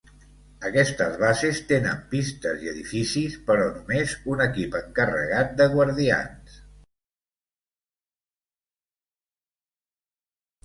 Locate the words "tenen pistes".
1.71-2.63